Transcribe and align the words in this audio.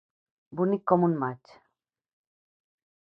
Bonic 0.61 0.85
com 0.91 1.05
un 1.09 1.13
maig. 1.25 1.53